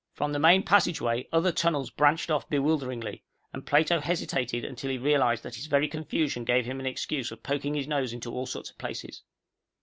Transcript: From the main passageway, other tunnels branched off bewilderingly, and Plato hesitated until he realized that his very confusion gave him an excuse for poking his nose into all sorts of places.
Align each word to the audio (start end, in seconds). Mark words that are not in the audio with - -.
From 0.13 0.31
the 0.31 0.39
main 0.39 0.63
passageway, 0.63 1.27
other 1.31 1.51
tunnels 1.51 1.91
branched 1.91 2.31
off 2.31 2.49
bewilderingly, 2.49 3.21
and 3.53 3.63
Plato 3.67 3.99
hesitated 3.99 4.65
until 4.65 4.89
he 4.89 4.97
realized 4.97 5.43
that 5.43 5.53
his 5.53 5.67
very 5.67 5.87
confusion 5.87 6.43
gave 6.43 6.65
him 6.65 6.79
an 6.79 6.87
excuse 6.87 7.29
for 7.29 7.35
poking 7.35 7.75
his 7.75 7.87
nose 7.87 8.11
into 8.11 8.33
all 8.33 8.47
sorts 8.47 8.71
of 8.71 8.79
places. 8.79 9.21